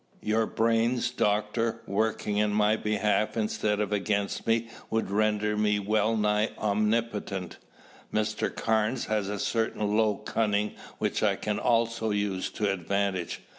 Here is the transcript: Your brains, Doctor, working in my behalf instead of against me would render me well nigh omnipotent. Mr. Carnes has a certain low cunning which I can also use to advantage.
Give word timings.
Your 0.23 0.47
brains, 0.47 1.11
Doctor, 1.11 1.81
working 1.85 2.37
in 2.37 2.51
my 2.51 2.75
behalf 2.75 3.37
instead 3.37 3.79
of 3.79 3.93
against 3.93 4.47
me 4.47 4.67
would 4.89 5.11
render 5.11 5.55
me 5.55 5.77
well 5.77 6.17
nigh 6.17 6.49
omnipotent. 6.57 7.59
Mr. 8.11 8.49
Carnes 8.51 9.05
has 9.05 9.29
a 9.29 9.37
certain 9.37 9.95
low 9.95 10.15
cunning 10.15 10.73
which 10.97 11.21
I 11.21 11.35
can 11.35 11.59
also 11.59 12.09
use 12.09 12.49
to 12.53 12.71
advantage. 12.73 13.41